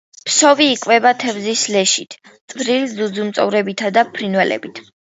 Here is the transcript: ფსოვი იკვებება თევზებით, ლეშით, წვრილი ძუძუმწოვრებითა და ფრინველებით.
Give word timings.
ფსოვი 0.27 0.67
იკვებება 0.75 1.11
თევზებით, 1.25 1.67
ლეშით, 1.77 2.17
წვრილი 2.55 2.91
ძუძუმწოვრებითა 2.97 3.97
და 4.01 4.11
ფრინველებით. 4.19 4.89